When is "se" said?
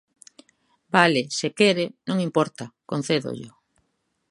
1.37-1.47